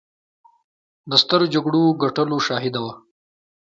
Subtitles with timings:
[1.09, 2.93] د سترو جګړو د ګټلو شاهده وه.